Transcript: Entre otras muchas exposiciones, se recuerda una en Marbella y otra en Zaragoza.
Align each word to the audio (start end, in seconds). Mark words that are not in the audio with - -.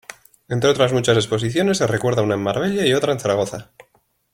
Entre 0.49 0.67
otras 0.71 0.93
muchas 0.93 1.15
exposiciones, 1.15 1.77
se 1.77 1.85
recuerda 1.85 2.23
una 2.23 2.33
en 2.33 2.41
Marbella 2.41 2.83
y 2.87 2.93
otra 2.95 3.13
en 3.13 3.19
Zaragoza. 3.19 3.71